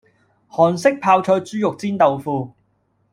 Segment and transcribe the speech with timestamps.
[0.49, 2.51] 韓式泡菜豬肉煎豆腐